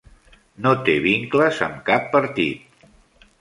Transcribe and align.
No 0.65 0.71
té 0.87 0.95
vincles 1.03 1.61
amb 1.67 1.77
cap 1.91 2.09
partit. 2.17 2.83